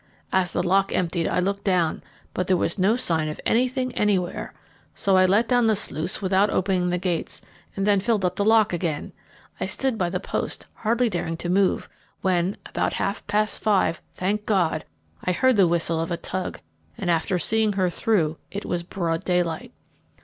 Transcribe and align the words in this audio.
As 0.33 0.51
the 0.51 0.63
lock 0.67 0.91
emptied 0.91 1.27
I 1.27 1.37
looked 1.37 1.63
down, 1.63 2.01
but 2.33 2.47
there 2.47 2.57
was 2.57 2.79
no 2.79 2.95
sign 2.95 3.27
of 3.29 3.39
anything 3.45 3.93
anywhere, 3.93 4.51
so 4.95 5.15
I 5.15 5.27
let 5.27 5.47
down 5.47 5.67
the 5.67 5.75
sluice 5.75 6.23
without 6.23 6.49
opening 6.49 6.89
the 6.89 6.97
gates, 6.97 7.39
and 7.75 7.85
then 7.85 7.99
filled 7.99 8.25
up 8.25 8.35
the 8.35 8.43
lock 8.43 8.73
again. 8.73 9.13
I 9.59 9.67
stood 9.67 9.99
by 9.99 10.09
the 10.09 10.19
post, 10.19 10.65
hardly 10.73 11.07
daring 11.07 11.37
to 11.37 11.49
move, 11.51 11.87
when, 12.21 12.57
about 12.65 12.93
half 12.93 13.27
past 13.27 13.61
five, 13.61 14.01
thank 14.15 14.47
God, 14.47 14.85
I 15.23 15.33
heard 15.33 15.55
the 15.55 15.67
whistle 15.67 16.01
of 16.01 16.09
a 16.09 16.17
tug, 16.17 16.59
and, 16.97 17.11
after 17.11 17.37
seeing 17.37 17.73
her 17.73 17.91
through, 17.91 18.39
it 18.49 18.65
was 18.65 18.81
broad 18.81 19.23
daylight. 19.23 19.71